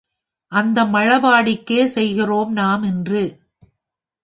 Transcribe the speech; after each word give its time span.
அந்த 0.51 0.85
மழபாடிக்கே 0.85 1.85
செல்கிறோம் 1.85 2.51
நாம் 2.51 2.83
இன்று. 2.83 3.23